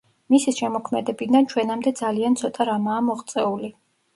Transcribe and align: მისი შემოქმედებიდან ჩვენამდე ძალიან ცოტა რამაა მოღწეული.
მისი 0.35 0.53
შემოქმედებიდან 0.59 1.45
ჩვენამდე 1.53 1.93
ძალიან 2.01 2.41
ცოტა 2.43 2.67
რამაა 2.73 3.07
მოღწეული. 3.11 3.75